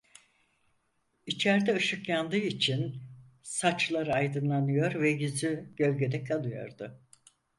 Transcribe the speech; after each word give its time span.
İçerde 1.25 1.75
ışık 1.75 2.09
yandığı 2.09 2.37
için 2.37 2.95
saçları 3.43 4.13
aydınlanıyor 4.13 4.93
ve 5.01 5.09
yüzü 5.09 5.73
gölgede 5.75 6.23
kalıyordu. 6.23 6.99